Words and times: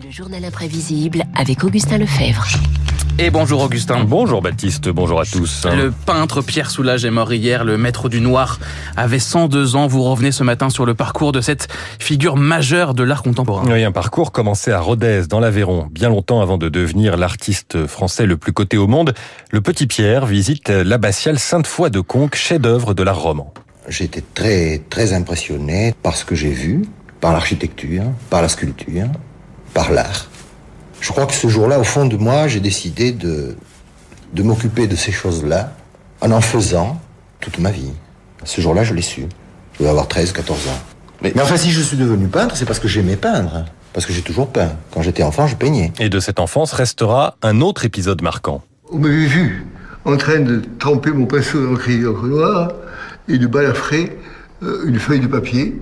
Le 0.00 0.10
journal 0.10 0.42
imprévisible 0.42 1.24
avec 1.34 1.64
Augustin 1.64 1.98
Lefebvre. 1.98 2.46
Et 3.18 3.28
bonjour 3.28 3.60
Augustin. 3.60 4.04
Bonjour 4.04 4.40
Baptiste, 4.40 4.88
bonjour 4.88 5.20
à 5.20 5.26
tous. 5.26 5.66
Le 5.66 5.90
peintre 5.90 6.40
Pierre 6.40 6.70
Soulages 6.70 7.04
est 7.04 7.10
mort 7.10 7.30
hier, 7.30 7.62
le 7.62 7.76
maître 7.76 8.08
du 8.08 8.22
noir 8.22 8.58
avait 8.96 9.18
102 9.18 9.76
ans. 9.76 9.86
Vous 9.88 10.02
revenez 10.02 10.32
ce 10.32 10.44
matin 10.44 10.70
sur 10.70 10.86
le 10.86 10.94
parcours 10.94 11.32
de 11.32 11.42
cette 11.42 11.68
figure 11.98 12.36
majeure 12.36 12.94
de 12.94 13.02
l'art 13.02 13.22
contemporain. 13.22 13.64
Oui, 13.66 13.84
un 13.84 13.92
parcours 13.92 14.32
commencé 14.32 14.72
à 14.72 14.80
Rodez, 14.80 15.24
dans 15.28 15.40
l'Aveyron, 15.40 15.88
bien 15.90 16.08
longtemps 16.08 16.40
avant 16.40 16.56
de 16.56 16.70
devenir 16.70 17.18
l'artiste 17.18 17.86
français 17.86 18.24
le 18.24 18.38
plus 18.38 18.54
coté 18.54 18.78
au 18.78 18.86
monde. 18.86 19.12
Le 19.50 19.60
petit 19.60 19.86
Pierre 19.86 20.24
visite 20.24 20.70
l'abbatiale 20.70 21.38
Sainte-Foy 21.38 21.90
de 21.90 22.00
Conques, 22.00 22.36
chef-d'œuvre 22.36 22.94
de 22.94 23.02
l'art 23.02 23.20
roman. 23.20 23.52
J'ai 23.88 24.04
été 24.04 24.24
très, 24.32 24.80
très 24.88 25.12
impressionné 25.12 25.94
par 26.02 26.16
ce 26.16 26.24
que 26.24 26.34
j'ai 26.34 26.50
vu, 26.50 26.86
par 27.20 27.34
l'architecture, 27.34 28.04
par 28.30 28.40
la 28.40 28.48
sculpture, 28.48 29.08
par 29.74 29.92
l'art. 29.92 30.26
Je 31.00 31.10
crois 31.10 31.26
que 31.26 31.34
ce 31.34 31.48
jour-là, 31.48 31.78
au 31.80 31.84
fond 31.84 32.06
de 32.06 32.16
moi, 32.16 32.48
j'ai 32.48 32.60
décidé 32.60 33.12
de, 33.12 33.56
de 34.32 34.42
m'occuper 34.42 34.86
de 34.86 34.96
ces 34.96 35.12
choses-là 35.12 35.72
en 36.20 36.30
en 36.30 36.40
faisant 36.40 37.00
toute 37.40 37.58
ma 37.58 37.70
vie. 37.70 37.92
Ce 38.44 38.60
jour-là, 38.60 38.84
je 38.84 38.94
l'ai 38.94 39.02
su. 39.02 39.26
Je 39.74 39.78
devais 39.80 39.90
avoir 39.90 40.06
13, 40.08 40.32
14 40.32 40.68
ans. 40.68 40.70
Mais, 41.22 41.32
mais 41.34 41.42
enfin, 41.42 41.56
si 41.56 41.70
je 41.70 41.80
suis 41.80 41.96
devenu 41.96 42.28
peintre, 42.28 42.56
c'est 42.56 42.64
parce 42.64 42.78
que 42.78 42.88
j'aimais 42.88 43.16
peindre. 43.16 43.64
Parce 43.92 44.06
que 44.06 44.12
j'ai 44.12 44.22
toujours 44.22 44.48
peint. 44.48 44.72
Quand 44.92 45.02
j'étais 45.02 45.22
enfant, 45.22 45.46
je 45.46 45.56
peignais. 45.56 45.92
Et 45.98 46.08
de 46.08 46.20
cette 46.20 46.40
enfance 46.40 46.72
restera 46.72 47.36
un 47.42 47.60
autre 47.60 47.84
épisode 47.84 48.22
marquant. 48.22 48.62
On 48.90 48.98
m'avait 48.98 49.26
vu 49.26 49.66
en 50.04 50.16
train 50.16 50.40
de 50.40 50.62
tremper 50.78 51.10
mon 51.10 51.26
pinceau 51.26 51.64
dans 51.64 51.72
le 51.72 52.02
d'encre 52.02 52.26
noire 52.26 52.72
et 53.28 53.38
de 53.38 53.46
balafrer 53.46 54.18
euh, 54.62 54.84
une 54.86 54.98
feuille 54.98 55.20
de 55.20 55.26
papier 55.26 55.80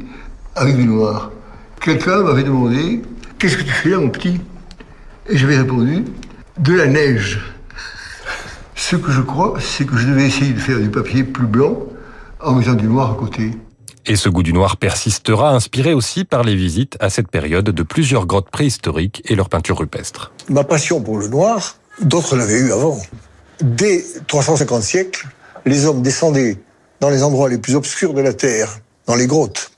avec 0.56 0.77
du 0.77 0.84
noir. 0.84 1.30
Quelqu'un 1.80 2.22
m'avait 2.22 2.42
demandé 2.42 3.02
Qu'est-ce 3.40 3.56
que 3.56 3.62
tu 3.62 3.72
fais 3.72 3.88
là, 3.88 3.96
mon 3.96 4.10
petit? 4.10 4.38
Et 5.26 5.38
j'avais 5.38 5.56
répondu 5.56 6.04
de 6.58 6.74
la 6.74 6.86
neige. 6.86 7.40
Ce 8.74 8.97
que 8.97 9.10
je 9.10 9.22
crois, 9.22 9.55
c'est 9.58 9.86
que 9.86 9.97
je 9.97 10.06
devais 10.06 10.27
essayer 10.27 10.52
de 10.52 10.58
faire 10.58 10.78
du 10.78 10.91
papier 10.91 11.24
plus 11.24 11.47
blanc 11.47 11.78
en 12.38 12.52
mettant 12.52 12.74
du 12.74 12.86
noir 12.86 13.12
à 13.12 13.14
côté. 13.14 13.52
Et 14.05 14.16
ce 14.16 14.28
goût 14.28 14.42
du 14.42 14.52
noir 14.52 14.77
persistera, 14.77 15.55
inspiré 15.55 15.94
aussi 15.94 16.27
par 16.27 16.42
les 16.42 16.55
visites 16.55 16.98
à 17.00 17.08
cette 17.08 17.28
période 17.28 17.64
de 17.64 17.82
plusieurs 17.82 18.27
grottes 18.27 18.50
préhistoriques 18.50 19.22
et 19.24 19.34
leurs 19.34 19.48
peintures 19.48 19.78
rupestres. 19.78 20.32
Ma 20.50 20.64
passion 20.64 21.00
pour 21.00 21.16
le 21.16 21.28
noir, 21.28 21.77
d'autres 22.02 22.36
l'avaient 22.36 22.60
eu 22.60 22.72
avant. 22.72 23.00
Dès 23.62 24.04
350 24.27 24.82
siècles, 24.82 25.27
les 25.64 25.86
hommes 25.86 26.02
descendaient 26.02 26.58
dans 27.00 27.08
les 27.08 27.22
endroits 27.22 27.48
les 27.48 27.56
plus 27.56 27.75
obscurs 27.75 28.12
de 28.12 28.20
la 28.20 28.34
Terre, 28.34 28.80
dans 29.06 29.14
les 29.14 29.27
grottes. 29.27 29.70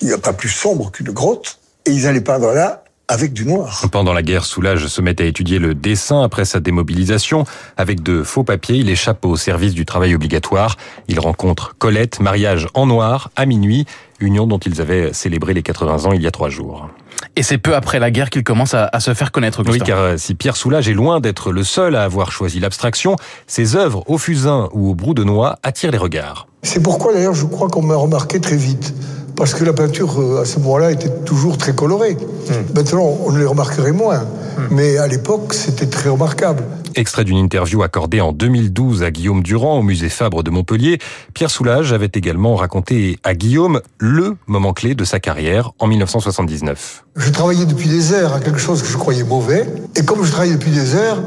Il 0.00 0.06
n'y 0.06 0.14
a 0.14 0.18
pas 0.18 0.32
plus 0.32 0.48
sombre 0.48 0.92
qu'une 0.92 1.10
grotte, 1.10 1.58
et 1.86 1.90
ils 1.90 2.06
allaient 2.06 2.20
peindre 2.20 2.52
là 2.52 2.84
avec 3.08 3.32
du 3.32 3.44
noir. 3.44 3.82
Pendant 3.92 4.12
la 4.12 4.22
guerre, 4.22 4.44
Soulage 4.44 4.86
se 4.86 5.00
met 5.02 5.20
à 5.20 5.24
étudier 5.24 5.58
le 5.58 5.74
dessin 5.74 6.22
après 6.22 6.44
sa 6.44 6.60
démobilisation. 6.60 7.44
Avec 7.76 8.02
de 8.02 8.22
faux 8.22 8.42
papiers, 8.42 8.76
il 8.76 8.88
échappe 8.88 9.24
au 9.26 9.36
service 9.36 9.74
du 9.74 9.84
travail 9.84 10.14
obligatoire. 10.14 10.76
Il 11.08 11.20
rencontre 11.20 11.74
Colette, 11.78 12.20
mariage 12.20 12.68
en 12.74 12.86
noir, 12.86 13.30
à 13.36 13.44
minuit, 13.44 13.84
union 14.18 14.46
dont 14.46 14.58
ils 14.58 14.80
avaient 14.80 15.12
célébré 15.12 15.52
les 15.52 15.62
80 15.62 16.06
ans 16.06 16.12
il 16.12 16.22
y 16.22 16.26
a 16.26 16.30
trois 16.30 16.48
jours. 16.48 16.88
Et 17.36 17.42
c'est 17.42 17.58
peu 17.58 17.74
après 17.74 17.98
la 17.98 18.10
guerre 18.10 18.30
qu'il 18.30 18.44
commence 18.44 18.74
à, 18.74 18.88
se 19.00 19.14
faire 19.14 19.30
connaître. 19.30 19.62
Oui, 19.66 19.78
car 19.78 19.98
euh, 19.98 20.16
si 20.16 20.34
Pierre 20.34 20.56
Soulage 20.56 20.88
est 20.88 20.94
loin 20.94 21.20
d'être 21.20 21.52
le 21.52 21.64
seul 21.64 21.96
à 21.96 22.04
avoir 22.04 22.32
choisi 22.32 22.60
l'abstraction, 22.60 23.16
ses 23.46 23.76
œuvres 23.76 24.04
au 24.08 24.18
fusain 24.18 24.68
ou 24.72 24.90
au 24.90 24.94
brou 24.94 25.14
de 25.14 25.24
noix 25.24 25.58
attirent 25.62 25.90
les 25.92 25.98
regards. 25.98 26.46
C'est 26.62 26.82
pourquoi 26.82 27.12
d'ailleurs 27.12 27.34
je 27.34 27.44
crois 27.44 27.68
qu'on 27.68 27.82
m'a 27.82 27.96
remarqué 27.96 28.40
très 28.40 28.56
vite 28.56 28.94
parce 29.36 29.54
que 29.54 29.64
la 29.64 29.72
peinture 29.72 30.20
euh, 30.20 30.42
à 30.42 30.44
ce 30.44 30.58
moment-là 30.60 30.92
était 30.92 31.10
toujours 31.24 31.58
très 31.58 31.74
colorée. 31.74 32.16
Hmm. 32.48 32.74
Maintenant, 32.74 33.18
on 33.24 33.34
les 33.34 33.44
remarquerait 33.44 33.92
moins, 33.92 34.20
hmm. 34.20 34.62
mais 34.70 34.98
à 34.98 35.06
l'époque, 35.06 35.54
c'était 35.54 35.86
très 35.86 36.10
remarquable. 36.10 36.64
Extrait 36.94 37.24
d'une 37.24 37.38
interview 37.38 37.82
accordée 37.82 38.20
en 38.20 38.32
2012 38.32 39.02
à 39.02 39.10
Guillaume 39.10 39.42
Durand 39.42 39.78
au 39.78 39.82
musée 39.82 40.10
Fabre 40.10 40.42
de 40.42 40.50
Montpellier, 40.50 40.98
Pierre 41.32 41.50
Soulages 41.50 41.92
avait 41.92 42.10
également 42.12 42.54
raconté 42.54 43.18
à 43.24 43.34
Guillaume 43.34 43.80
le 43.98 44.36
moment 44.46 44.74
clé 44.74 44.94
de 44.94 45.04
sa 45.04 45.18
carrière 45.18 45.72
en 45.78 45.86
1979. 45.86 47.04
Je 47.16 47.30
travaillais 47.30 47.64
depuis 47.64 47.88
des 47.88 48.12
heures 48.12 48.34
à 48.34 48.40
quelque 48.40 48.58
chose 48.58 48.82
que 48.82 48.88
je 48.88 48.96
croyais 48.98 49.24
mauvais, 49.24 49.66
et 49.96 50.04
comme 50.04 50.22
je 50.22 50.30
travaillais 50.30 50.54
depuis 50.54 50.70
des 50.70 50.94
heures, 50.94 51.22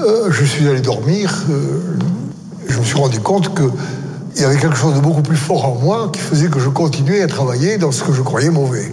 euh, 0.00 0.30
je 0.30 0.44
suis 0.44 0.66
allé 0.68 0.80
dormir. 0.80 1.44
Euh, 1.48 1.80
je 2.68 2.78
me 2.78 2.84
suis 2.84 2.96
rendu 2.96 3.20
compte 3.20 3.54
que 3.54 3.62
il 4.38 4.42
y 4.42 4.44
avait 4.44 4.56
quelque 4.56 4.76
chose 4.76 4.94
de 4.94 5.00
beaucoup 5.00 5.22
plus 5.22 5.36
fort 5.36 5.64
en 5.64 5.74
moi 5.74 6.10
qui 6.12 6.20
faisait 6.20 6.46
que 6.48 6.60
je 6.60 6.68
continuais 6.68 7.22
à 7.22 7.26
travailler 7.26 7.76
dans 7.76 7.90
ce 7.90 8.04
que 8.04 8.12
je 8.12 8.22
croyais 8.22 8.50
mauvais. 8.50 8.92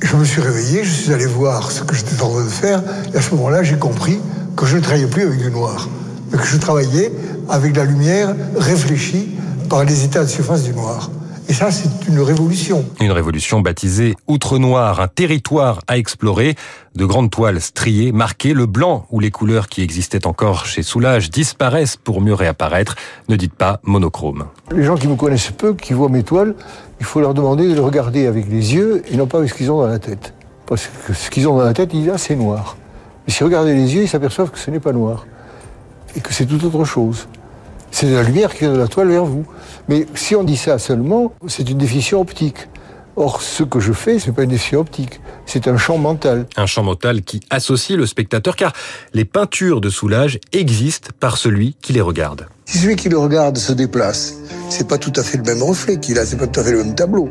Je 0.00 0.16
me 0.16 0.24
suis 0.24 0.40
réveillé, 0.40 0.82
je 0.82 0.90
suis 0.90 1.12
allé 1.12 1.26
voir 1.26 1.70
ce 1.70 1.84
que 1.84 1.94
j'étais 1.94 2.20
en 2.20 2.30
train 2.30 2.42
de 2.42 2.48
faire, 2.48 2.82
et 3.14 3.16
à 3.16 3.22
ce 3.22 3.32
moment-là, 3.36 3.62
j'ai 3.62 3.76
compris 3.76 4.18
que 4.56 4.66
je 4.66 4.76
ne 4.76 4.82
travaillais 4.82 5.06
plus 5.06 5.22
avec 5.22 5.38
du 5.38 5.52
noir, 5.52 5.88
mais 6.32 6.38
que 6.38 6.44
je 6.44 6.56
travaillais 6.56 7.12
avec 7.48 7.76
la 7.76 7.84
lumière 7.84 8.34
réfléchie 8.56 9.28
par 9.68 9.84
les 9.84 10.02
états 10.02 10.24
de 10.24 10.28
surface 10.28 10.64
du 10.64 10.72
noir. 10.72 11.12
Et 11.52 11.54
ça, 11.54 11.70
c'est 11.70 12.08
une 12.08 12.18
révolution. 12.18 12.82
Une 12.98 13.12
révolution 13.12 13.60
baptisée 13.60 14.14
Outre-Noir, 14.26 15.02
un 15.02 15.06
territoire 15.06 15.80
à 15.86 15.98
explorer. 15.98 16.54
De 16.94 17.04
grandes 17.04 17.30
toiles 17.30 17.60
striées, 17.60 18.10
marquées, 18.10 18.54
le 18.54 18.64
blanc 18.64 19.04
où 19.10 19.20
les 19.20 19.30
couleurs 19.30 19.68
qui 19.68 19.82
existaient 19.82 20.26
encore 20.26 20.64
chez 20.64 20.82
Soulage 20.82 21.30
disparaissent 21.30 21.98
pour 21.98 22.22
mieux 22.22 22.32
réapparaître. 22.32 22.96
Ne 23.28 23.36
dites 23.36 23.52
pas 23.52 23.80
monochrome. 23.82 24.46
Les 24.74 24.84
gens 24.84 24.96
qui 24.96 25.06
me 25.08 25.14
connaissent 25.14 25.50
peu, 25.50 25.74
qui 25.74 25.92
voient 25.92 26.08
mes 26.08 26.22
toiles, 26.22 26.54
il 27.00 27.04
faut 27.04 27.20
leur 27.20 27.34
demander 27.34 27.68
de 27.68 27.74
les 27.74 27.80
regarder 27.80 28.26
avec 28.26 28.48
les 28.48 28.72
yeux 28.74 29.02
et 29.10 29.18
non 29.18 29.26
pas 29.26 29.36
avec 29.36 29.50
ce 29.50 29.54
qu'ils 29.54 29.70
ont 29.70 29.82
dans 29.82 29.88
la 29.88 29.98
tête. 29.98 30.32
Parce 30.64 30.88
que 31.06 31.12
ce 31.12 31.28
qu'ils 31.28 31.46
ont 31.48 31.58
dans 31.58 31.64
la 31.64 31.74
tête, 31.74 31.90
ils 31.92 32.00
disent, 32.00 32.12
ah, 32.14 32.18
c'est 32.18 32.34
noir. 32.34 32.78
Mais 33.26 33.32
si 33.34 33.44
regardez 33.44 33.74
les 33.74 33.94
yeux, 33.94 34.04
ils 34.04 34.08
s'aperçoivent 34.08 34.50
que 34.50 34.58
ce 34.58 34.70
n'est 34.70 34.80
pas 34.80 34.92
noir. 34.92 35.26
Et 36.16 36.20
que 36.20 36.32
c'est 36.32 36.46
tout 36.46 36.64
autre 36.64 36.86
chose. 36.86 37.28
C'est 37.92 38.06
de 38.06 38.14
la 38.14 38.22
lumière 38.24 38.52
qui 38.52 38.60
vient 38.60 38.72
de 38.72 38.78
la 38.78 38.88
toile 38.88 39.08
vers 39.08 39.24
vous. 39.24 39.46
Mais 39.88 40.06
si 40.14 40.34
on 40.34 40.42
dit 40.42 40.56
ça 40.56 40.78
seulement, 40.78 41.32
c'est 41.46 41.70
une 41.70 41.78
définition 41.78 42.20
optique. 42.20 42.68
Or, 43.14 43.42
ce 43.42 43.62
que 43.62 43.78
je 43.78 43.92
fais, 43.92 44.18
ce 44.18 44.28
n'est 44.28 44.32
pas 44.32 44.44
une 44.44 44.50
définition 44.50 44.80
optique, 44.80 45.20
c'est 45.44 45.68
un 45.68 45.76
champ 45.76 45.98
mental. 45.98 46.46
Un 46.56 46.64
champ 46.64 46.82
mental 46.82 47.20
qui 47.20 47.40
associe 47.50 47.98
le 47.98 48.06
spectateur, 48.06 48.56
car 48.56 48.72
les 49.12 49.26
peintures 49.26 49.82
de 49.82 49.90
Soulage 49.90 50.40
existent 50.52 51.10
par 51.20 51.36
celui 51.36 51.76
qui 51.82 51.92
les 51.92 52.00
regarde. 52.00 52.46
Si 52.64 52.78
celui 52.78 52.96
qui 52.96 53.10
le 53.10 53.18
regarde 53.18 53.58
se 53.58 53.72
déplace, 53.74 54.36
c'est 54.70 54.88
pas 54.88 54.96
tout 54.96 55.12
à 55.16 55.22
fait 55.22 55.36
le 55.36 55.44
même 55.44 55.62
reflet 55.62 56.00
qu'il 56.00 56.18
a, 56.18 56.24
c'est 56.24 56.38
pas 56.38 56.46
tout 56.46 56.60
à 56.60 56.64
fait 56.64 56.72
le 56.72 56.84
même 56.84 56.94
tableau. 56.94 57.28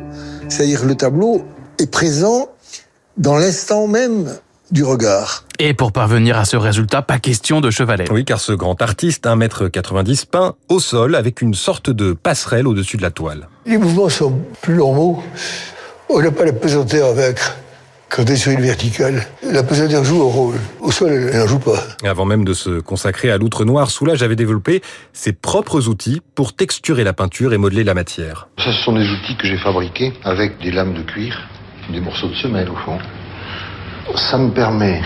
C'est-à-dire 0.49 0.85
le 0.85 0.93
tableau 0.93 1.43
est 1.79 1.89
présent 1.89 2.49
dans 3.17 3.37
l'instant 3.37 3.87
même 3.87 4.37
du 4.71 4.83
regard. 4.83 5.43
Et 5.59 5.73
pour 5.73 5.91
parvenir 5.91 6.37
à 6.37 6.45
ce 6.45 6.57
résultat, 6.57 7.01
pas 7.01 7.19
question 7.19 7.61
de 7.61 7.69
chevalet. 7.69 8.05
Oui, 8.11 8.25
car 8.25 8.39
ce 8.39 8.53
grand 8.53 8.81
artiste, 8.81 9.25
1m90, 9.25 10.25
peint 10.25 10.55
au 10.69 10.79
sol 10.79 11.15
avec 11.15 11.41
une 11.41 11.53
sorte 11.53 11.89
de 11.89 12.13
passerelle 12.13 12.67
au-dessus 12.67 12.97
de 12.97 13.01
la 13.01 13.11
toile. 13.11 13.47
Les 13.65 13.77
mouvements 13.77 14.09
sont 14.09 14.39
plus 14.61 14.75
normaux. 14.75 15.21
On 16.09 16.21
n'a 16.21 16.31
pas 16.31 16.45
la 16.45 16.53
pesanteur 16.53 17.09
à 17.09 17.13
vaincre 17.13 17.55
quand 18.09 18.23
on 18.23 18.33
est 18.33 18.35
sur 18.35 18.51
une 18.51 18.61
verticale. 18.61 19.25
La 19.43 19.63
pesanteur 19.63 20.03
joue 20.03 20.21
un 20.21 20.31
rôle. 20.31 20.55
Au 20.81 20.91
sol, 20.91 21.11
elle 21.11 21.39
n'en 21.39 21.47
joue 21.47 21.59
pas. 21.59 21.79
Avant 22.03 22.25
même 22.25 22.43
de 22.43 22.53
se 22.53 22.79
consacrer 22.79 23.31
à 23.31 23.37
l'outre 23.37 23.63
noir, 23.63 23.89
Soulage 23.89 24.23
avait 24.23 24.35
développé 24.35 24.81
ses 25.13 25.31
propres 25.31 25.87
outils 25.87 26.21
pour 26.35 26.53
texturer 26.53 27.03
la 27.03 27.13
peinture 27.13 27.53
et 27.53 27.57
modeler 27.57 27.83
la 27.83 27.93
matière. 27.93 28.49
Ça, 28.57 28.73
ce 28.73 28.83
sont 28.83 28.93
des 28.93 29.07
outils 29.07 29.37
que 29.37 29.47
j'ai 29.47 29.57
fabriqués 29.57 30.13
avec 30.23 30.59
des 30.61 30.71
lames 30.71 30.93
de 30.93 31.03
cuir, 31.03 31.37
des 31.91 32.01
morceaux 32.01 32.27
de 32.27 32.35
semelle 32.35 32.69
au 32.69 32.75
fond 32.75 32.97
ça 34.15 34.37
me 34.37 34.51
permet 34.51 35.01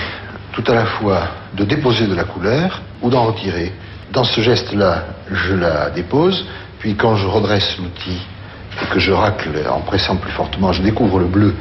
tout 0.53 0.63
à 0.67 0.73
la 0.73 0.85
fois 0.85 1.27
de 1.53 1.63
déposer 1.63 2.07
de 2.07 2.15
la 2.15 2.23
couleur 2.23 2.81
ou 3.01 3.09
d'en 3.09 3.23
retirer. 3.23 3.73
Dans 4.11 4.23
ce 4.23 4.41
geste-là, 4.41 5.03
je 5.31 5.53
la 5.53 5.89
dépose, 5.89 6.45
puis 6.79 6.95
quand 6.95 7.15
je 7.15 7.27
redresse 7.27 7.77
l'outil 7.77 8.19
et 8.81 8.85
que 8.87 8.99
je 8.99 9.11
racle 9.11 9.51
en 9.69 9.81
pressant 9.81 10.15
plus 10.15 10.31
fortement, 10.31 10.71
je 10.71 10.81
découvre 10.81 11.19
le 11.19 11.25
bleu 11.25 11.55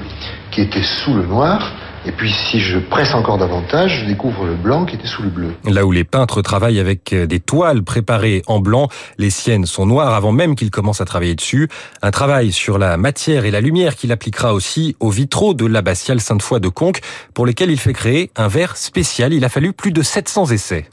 qui 0.51 0.61
était 0.61 0.83
sous 0.83 1.15
le 1.15 1.25
noir, 1.25 1.73
et 2.07 2.13
puis 2.13 2.33
si 2.33 2.61
je 2.61 2.79
presse 2.79 3.15
encore 3.15 3.39
davantage, 3.39 4.01
je 4.01 4.07
découvre 4.07 4.47
le 4.47 4.55
blanc 4.55 4.85
qui 4.85 4.97
était 4.97 5.07
sous 5.07 5.23
le 5.23 5.31
bleu. 5.31 5.55
Là 5.65 5.85
où 5.85 5.93
les 5.93 6.05
peintres 6.05 6.43
travaillent 6.43 6.81
avec 6.81 7.15
des 7.15 7.41
toiles 7.41 7.83
préparées 7.83 8.43
en 8.47 8.61
blanc, 8.61 8.89
les 9.19 9.31
siennes 9.31 9.67
sont 9.67 9.87
noires 9.87 10.15
avant 10.15 10.33
même 10.33 10.55
qu'ils 10.55 10.71
commencent 10.71 11.01
à 11.01 11.05
travailler 11.05 11.35
dessus. 11.35 11.69
Un 12.03 12.11
travail 12.11 12.53
sur 12.53 12.79
la 12.79 12.97
matière 12.97 13.45
et 13.45 13.51
la 13.51 13.61
lumière 13.61 13.97
qu'il 13.97 14.13
appliquera 14.13 14.55
aussi 14.55 14.97
aux 15.01 15.11
vitraux 15.11 15.55
de 15.55 15.67
l'abbatiale 15.67 16.21
Sainte-Foy 16.21 16.61
de 16.61 16.69
Conques, 16.69 17.01
pour 17.33 17.47
lesquels 17.47 17.71
il 17.71 17.79
fait 17.79 17.93
créer 17.93 18.31
un 18.37 18.49
verre 18.49 18.77
spécial. 18.77 19.33
Il 19.33 19.45
a 19.45 19.49
fallu 19.49 19.73
plus 19.73 19.93
de 19.93 20.03
700 20.03 20.51
essais 20.51 20.87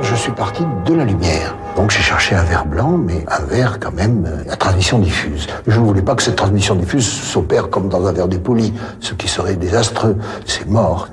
je 0.00 0.14
suis 0.14 0.32
parti 0.32 0.62
de 0.84 0.94
la 0.94 1.04
lumière. 1.04 1.56
Donc 1.76 1.90
j'ai 1.90 2.00
cherché 2.00 2.34
un 2.34 2.42
verre 2.42 2.64
blanc, 2.64 2.96
mais 2.96 3.24
un 3.28 3.44
verre 3.44 3.78
quand 3.78 3.92
même 3.92 4.24
euh, 4.26 4.50
à 4.50 4.56
transmission 4.56 4.98
diffuse. 4.98 5.46
Je 5.66 5.78
ne 5.78 5.84
voulais 5.84 6.00
pas 6.00 6.14
que 6.14 6.22
cette 6.22 6.36
transmission 6.36 6.74
diffuse 6.74 7.06
s'opère 7.06 7.68
comme 7.68 7.90
dans 7.90 8.06
un 8.06 8.12
verre 8.12 8.28
dépoli, 8.28 8.72
ce 9.00 9.12
qui 9.12 9.28
serait 9.28 9.56
désastreux. 9.56 10.16
C'est 10.46 10.66
mort. 10.66 11.08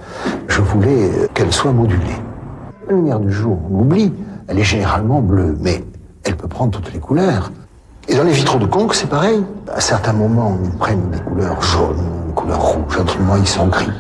Je 0.48 0.62
voulais 0.62 1.10
euh, 1.10 1.28
qu'elle 1.34 1.52
soit 1.52 1.74
modulée. 1.74 2.16
La 2.88 2.96
lumière 2.96 3.20
du 3.20 3.32
jour, 3.32 3.60
on 3.70 3.80
l'oublie, 3.80 4.14
elle 4.48 4.58
est 4.58 4.64
généralement 4.64 5.20
bleue, 5.20 5.58
mais 5.60 5.84
elle 6.24 6.38
peut 6.38 6.48
prendre 6.48 6.72
toutes 6.72 6.94
les 6.94 7.00
couleurs. 7.00 7.52
Et 8.08 8.16
dans 8.16 8.24
les 8.24 8.32
vitraux 8.32 8.60
de 8.60 8.66
conque, 8.66 8.96
c'est 8.96 9.10
pareil. 9.10 9.44
À 9.74 9.82
certains 9.82 10.14
moments, 10.14 10.58
ils 10.64 10.78
prennent 10.78 11.10
des 11.10 11.20
couleurs 11.20 11.62
jaunes, 11.62 12.04
des 12.28 12.34
couleurs 12.34 12.62
rouges, 12.62 12.96
à 12.96 13.04
d'autres 13.04 13.18
ils 13.38 13.48
sont 13.48 13.68
gris, 13.68 13.92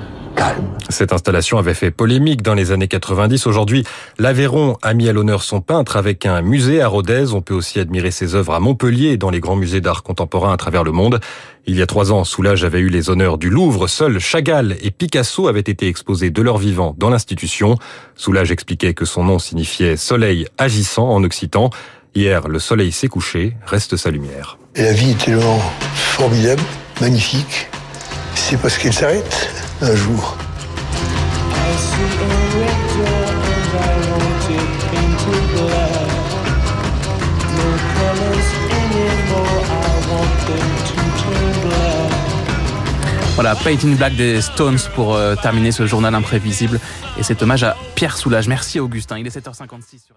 Cette 0.89 1.13
installation 1.13 1.57
avait 1.57 1.73
fait 1.73 1.91
polémique 1.91 2.41
dans 2.41 2.53
les 2.53 2.71
années 2.71 2.87
90. 2.87 3.47
Aujourd'hui, 3.47 3.83
l'Aveyron 4.19 4.77
a 4.81 4.93
mis 4.93 5.09
à 5.09 5.13
l'honneur 5.13 5.43
son 5.43 5.61
peintre 5.61 5.97
avec 5.97 6.25
un 6.25 6.41
musée 6.41 6.81
à 6.81 6.87
Rodez. 6.87 7.33
On 7.33 7.41
peut 7.41 7.53
aussi 7.53 7.79
admirer 7.79 8.11
ses 8.11 8.35
œuvres 8.35 8.53
à 8.53 8.59
Montpellier 8.59 9.09
et 9.09 9.17
dans 9.17 9.29
les 9.29 9.39
grands 9.39 9.55
musées 9.55 9.81
d'art 9.81 10.03
contemporain 10.03 10.53
à 10.53 10.57
travers 10.57 10.83
le 10.83 10.91
monde. 10.91 11.19
Il 11.65 11.75
y 11.75 11.81
a 11.81 11.87
trois 11.87 12.11
ans, 12.11 12.23
Soulage 12.25 12.63
avait 12.63 12.79
eu 12.79 12.89
les 12.89 13.09
honneurs 13.09 13.37
du 13.37 13.49
Louvre. 13.49 13.87
Seuls 13.87 14.19
Chagall 14.19 14.75
et 14.81 14.91
Picasso 14.91 15.47
avaient 15.47 15.61
été 15.61 15.87
exposés 15.87 16.29
de 16.29 16.41
leur 16.41 16.57
vivant 16.57 16.93
dans 16.97 17.09
l'institution. 17.09 17.77
Soulage 18.15 18.51
expliquait 18.51 18.93
que 18.93 19.05
son 19.05 19.23
nom 19.23 19.39
signifiait 19.39 19.97
soleil 19.97 20.47
agissant 20.57 21.09
en 21.09 21.23
occitan. 21.23 21.69
Hier, 22.15 22.47
le 22.47 22.59
soleil 22.59 22.91
s'est 22.91 23.07
couché, 23.07 23.55
reste 23.65 23.95
sa 23.95 24.11
lumière. 24.11 24.57
Et 24.75 24.83
la 24.83 24.93
vie 24.93 25.11
est 25.11 25.25
tellement 25.25 25.59
formidable, 25.95 26.61
magnifique. 27.01 27.69
C'est 28.35 28.59
parce 28.59 28.77
qu'elle 28.77 28.93
s'arrête 28.93 29.52
un 29.83 29.95
jour. 29.95 30.37
Voilà, 43.35 43.55
Painting 43.55 43.97
Black 43.97 44.15
des 44.15 44.41
Stones 44.41 44.77
pour 44.95 45.15
euh, 45.15 45.35
terminer 45.35 45.71
ce 45.73 45.85
journal 45.85 46.15
imprévisible 46.15 46.79
et 47.17 47.23
cet 47.23 47.41
hommage 47.41 47.63
à 47.63 47.75
Pierre 47.95 48.15
Soulage. 48.15 48.47
Merci 48.47 48.79
Augustin, 48.79 49.17
il 49.17 49.27
est 49.27 49.37
7h56 49.37 50.05
sur 50.05 50.15